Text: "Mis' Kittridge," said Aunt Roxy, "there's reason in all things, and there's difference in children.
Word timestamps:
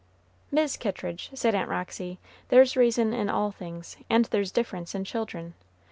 "Mis' 0.49 0.77
Kittridge," 0.77 1.29
said 1.35 1.53
Aunt 1.53 1.69
Roxy, 1.69 2.17
"there's 2.49 2.75
reason 2.75 3.13
in 3.13 3.29
all 3.29 3.51
things, 3.51 3.97
and 4.09 4.25
there's 4.25 4.49
difference 4.51 4.95
in 4.95 5.03
children. 5.03 5.53